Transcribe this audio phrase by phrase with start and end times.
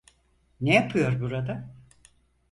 [0.61, 1.69] Ne yapıyor burada?